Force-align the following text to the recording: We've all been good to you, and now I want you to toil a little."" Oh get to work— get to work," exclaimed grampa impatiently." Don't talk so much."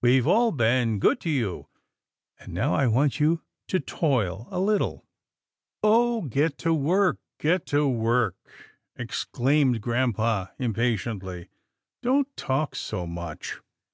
We've 0.00 0.26
all 0.26 0.50
been 0.50 0.98
good 0.98 1.20
to 1.20 1.28
you, 1.28 1.68
and 2.40 2.54
now 2.54 2.72
I 2.74 2.86
want 2.86 3.20
you 3.20 3.42
to 3.66 3.78
toil 3.78 4.48
a 4.50 4.58
little."" 4.58 5.06
Oh 5.82 6.22
get 6.22 6.56
to 6.60 6.72
work— 6.72 7.18
get 7.38 7.66
to 7.66 7.86
work," 7.86 8.36
exclaimed 8.96 9.82
grampa 9.82 10.54
impatiently." 10.58 11.50
Don't 12.02 12.34
talk 12.34 12.74
so 12.76 13.06
much." 13.06 13.60